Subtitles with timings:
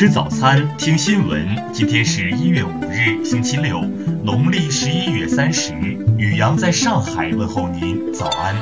[0.00, 1.74] 吃早餐，听新闻。
[1.74, 3.82] 今天是一月五日，星期六，
[4.24, 5.74] 农历十一月三十。
[6.16, 8.56] 雨阳在上海问候您，早安。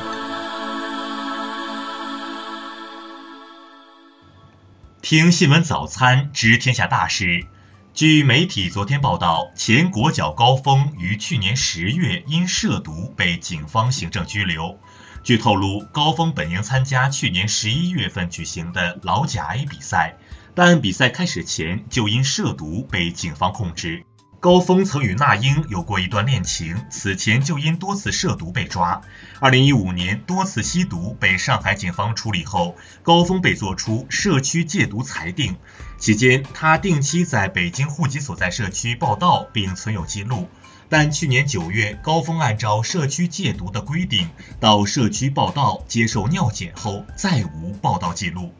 [5.00, 7.46] 听新闻早餐，知天下大事。
[7.94, 14.80] 据媒体昨天报道，前国脚高峰于去年十月因涉毒被警方行政拘留。
[15.22, 20.16] 据透露，高峰本应参加去年十一月份举行的老甲 A 比赛，
[20.60, 24.04] 但比赛开始前就因涉毒被警方控制。
[24.40, 29.00] 高峰曾与那英有过一段恋情，此前就因多次涉毒被抓。
[29.38, 35.54] 二零一五年多次吸毒被上海警方处理后，高峰被作出社区戒毒裁定。
[35.96, 40.48] 期间，他定期在北京户籍所在社区报到并存有记录。
[40.88, 48.52] 但去年九月，高峰按照社区戒毒的规定到社区报道接受尿检后，再无报道记录。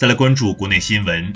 [0.00, 1.34] 再来关注国内新闻，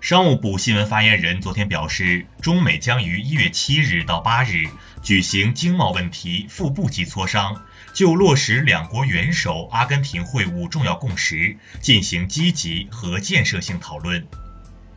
[0.00, 4.68] 商务部新闻发言人昨天表示，中美将于一月七日到八日
[5.02, 7.60] 举行经贸问题副部级磋商，
[7.92, 14.24] 就落实两国元首阿根廷会晤重要共识进行积极和建设性讨论。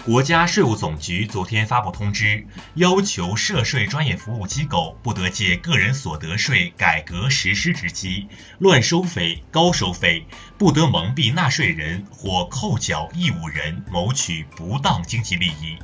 [0.07, 10.25] 国家税务总局昨天发布通知，要求涉税专业服务机构不得借个人所得税改革实施之机乱收费、高收费，
[10.57, 15.77] 不得蒙蔽纳税人或扣缴义务人谋取不当经济利益。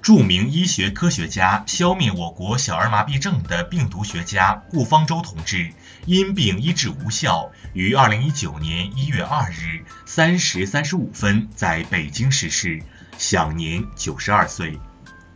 [0.00, 5.74] 著名医学科学家、消灭我国小儿麻痹症的病毒学家顾方舟同志
[6.06, 12.82] 因病医治无效，于二零一九年一月二日三时三十五分在北京逝世。
[13.22, 14.80] 享年九十二岁。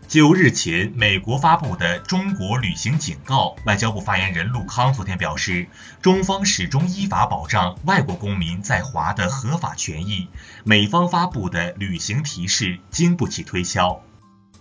[0.08, 5.68] 就日前美国发布的中国旅行警告，外交部发言人陆康昨天表示，
[6.02, 10.28] 中方始终依法保障外国公民在华的合法权益，
[10.64, 14.02] 美方发布的旅行提示经不起推敲。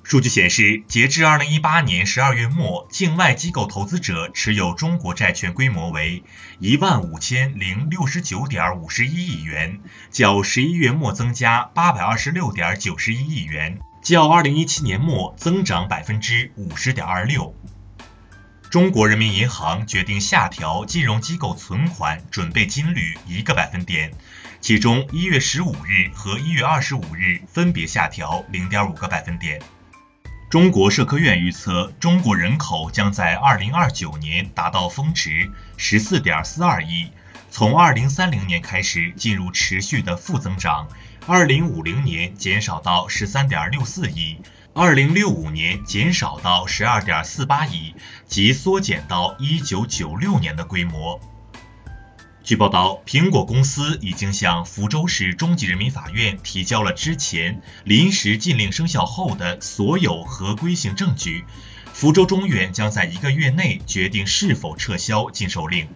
[0.08, 6.24] 数据显示，截至二零一八年十二月末，境外机构投资者持有中国债券规模为
[6.60, 9.80] 一万五千零六十九点五十一亿元，
[10.12, 17.56] 较十一月末增加八百二十六点九十一亿元，较二零一七年末增长百分之五十点二六。
[18.70, 24.12] 中国人民银行决定下调金融机构存款准备金率一个百分点，
[24.62, 29.60] 其中一月十五日和一月二十五日分别下调零点五个百分点。
[30.48, 37.10] 中国社科院预测，中国人口将在二零二九年达到峰值十四点四二亿，
[37.50, 40.88] 从二零三零年开始进入持续的负增长，
[41.26, 44.38] 二零五零年减少到十三点六四亿，
[44.74, 47.96] 二零六五年减少到十二点四八亿，
[48.28, 51.20] 即缩减到一九九六年的规模。
[52.46, 61.44] 据报道，苹果公司已经向福州市中级人民法院提交了之前临时禁令生效后的所有合规性证据，
[61.92, 65.88] 福州中院将在一个月内决定是否撤销禁售令。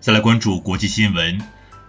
[0.00, 1.38] 再来关注国际新闻。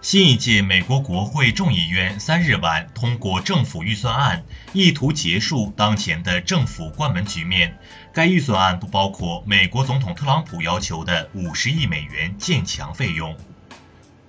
[0.06, 7.76] 新一届美国国会众议院三日晚通过政府预算案，意图结束当前的政府关门局面。
[8.12, 13.36] 该预算案不包括美国总统特朗普要求的五十亿美元建墙费用。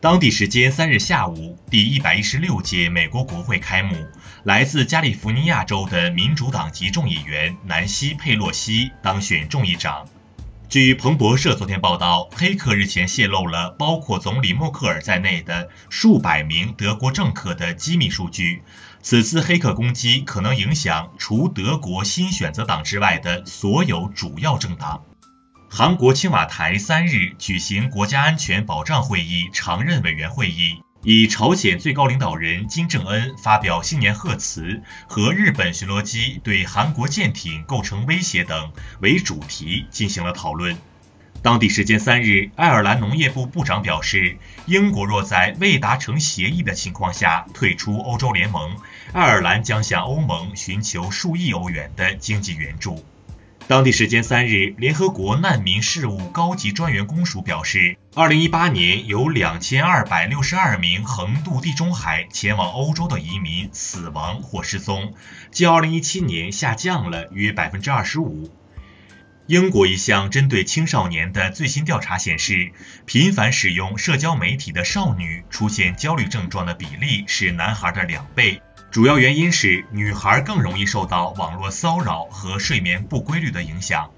[0.01, 4.07] 当地时间三日下午，第一百一十六届美国国会开幕，
[4.43, 10.07] 来自加利福尼亚州的民主党籍众议员南希·佩洛西当选众议长。
[10.69, 18.63] 据彭博社昨天报道，黑客日前泄露了包括总理默克尔在内的数百名德国政客的机密数据。
[19.01, 25.05] 此次黑客攻击可能影响除德国新选择党之外的所有主要政党。
[25.69, 30.81] 韩国青瓦台三日举行国家安全保障会议常任委员会议。
[31.03, 40.77] 以朝鲜最高领导人金正恩发表新年贺词和日本巡逻机对韩国舰艇构成威胁等为主题进行了讨论。
[41.43, 48.75] 当地时间三日，爱尔兰农业部部长表示，英国若在未达成协议的情况下退出欧洲联盟，
[49.13, 53.05] 爱尔兰将向欧盟寻求数亿欧元的经济援助。
[53.67, 65.13] 当地时间三日，联合国难民事务高级专员公署表示，二零一八年有两千二百六十二名横渡地中海前往欧洲的移民死亡或失踪，
[65.51, 68.49] 较二零一七年下降了约百分之二十五。
[69.47, 72.71] 英国一项针对青少年的最新调查显示，
[73.05, 78.61] 频繁使用社交媒体的少女出现焦虑症状的比例是男孩的两倍。
[78.89, 84.09] 主要原因是女孩更容易受到网络骚扰和睡眠不规律的影响。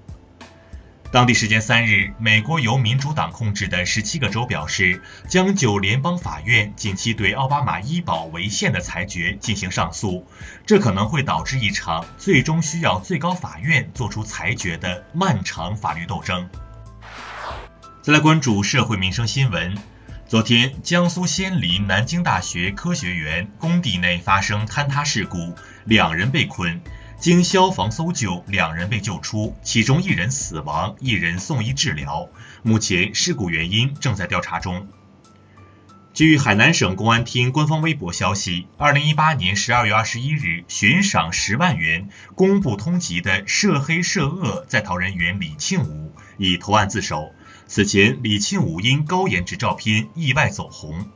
[1.12, 10.24] 当地时间三日，美国由民主党控制的十七个州表示，将就联邦法院近期对奥巴马医保违宪的裁决进行上诉，
[10.64, 16.48] 这可能会导致一场最终需要最高法院作出裁决的漫长法律斗争。
[18.02, 19.76] 再来关注社会民生新闻，
[20.30, 26.80] 昨天，江苏仙林南京大学科学园工地内发生坍塌事故，两人被困。
[27.18, 32.28] 经消防搜救，两人被救出，其中一人死亡，一人送医治疗。
[32.62, 34.86] 目前事故原因正在调查中。
[36.14, 47.32] 据海南省公安厅官方微博消息，二零一八年十二月二十一日，悬赏十万元公布通缉的涉黑涉恶在逃人员李庆武已投案自首。
[47.72, 51.06] 此前，李庆武因高颜值照片意外走红。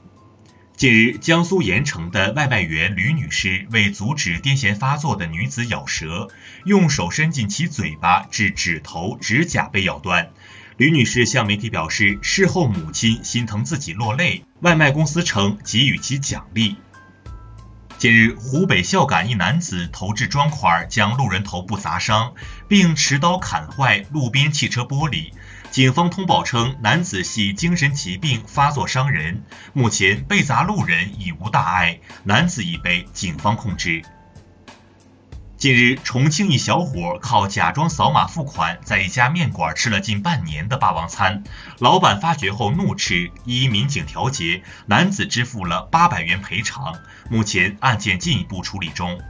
[0.77, 6.29] 近日，江苏盐城的外卖员吕女士为阻止癫痫发作的女子咬舌，
[6.65, 10.31] 用手伸进其嘴巴，致指头、指甲被咬断。
[10.77, 16.77] 吕女士向媒体表示，事后母亲心疼自己落泪，外卖公司称给予其奖励。
[17.99, 22.35] 近日，湖北孝感一男子投掷砖块将路人头部砸伤，
[22.69, 25.33] 并持刀砍坏路边汽车玻璃。
[25.75, 29.43] 警方通报称，男子系精神疾病发作伤人，
[29.73, 34.05] 目前被砸路人已无大碍，男子已被警方控制。
[35.57, 41.43] 近日，重庆一小伙靠假装扫码付款，在一家面馆吃了近半年的霸王餐，
[41.81, 49.21] 老板发觉后怒斥，依民警调解，男子支付了八百元赔偿，目前案件进一步处理中。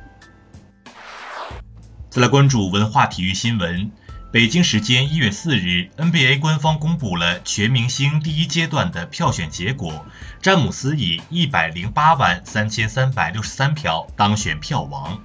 [2.11, 3.91] 再来关注文化体育新闻。
[4.35, 10.05] 北京时间一月四日，NBA 官方公布了全明星第一阶段的票选结果，
[10.43, 15.21] 詹姆斯以一百零八万三千三百六十三票当选票王。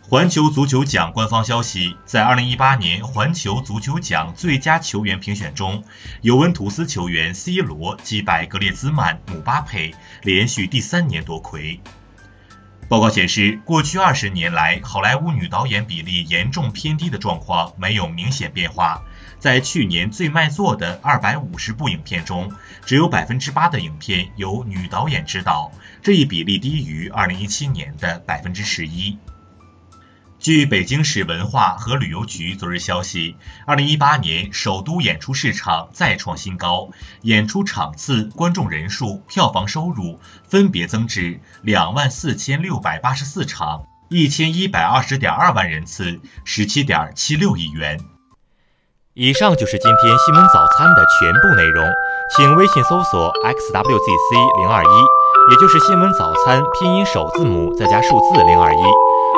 [0.00, 5.84] 环球足球奖官方消息，在二零一八年环球足球奖最佳球员评选中，
[6.22, 11.78] 尤文图斯球员 C 罗击败格列兹曼、姆巴佩，连续第三年夺魁。
[12.86, 19.02] 报告显示，过去二十年来，好莱坞女导演比例严重偏低的状况没有明显变化。
[19.40, 22.52] 在去年最卖座的二百五十部影片中，
[22.84, 25.72] 只有百分之八的影片由女导演执导，
[26.02, 29.18] 这一比例低于二零一七年的百分之十一。
[30.44, 33.34] 据北京市文化和旅游局昨日消息，
[33.66, 36.90] 二零一八年首都演出市场再创新高，
[37.22, 47.98] 演出场次、观众人数、票房收入分别增至两万四千六百八十四场、一千一百二十点二万人次、十七点七六亿元。
[49.14, 51.90] 以上就是今天新闻早餐的全部内容，
[52.36, 59.13] 请微信搜索 xwzc 零二一，也就是新闻早餐拼音首字母再加数字零二一。